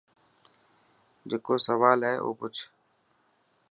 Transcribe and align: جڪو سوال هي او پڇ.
جڪو 1.29 1.55
سوال 1.65 1.99
هي 2.07 2.15
او 2.23 2.29
پڇ. 2.39 2.55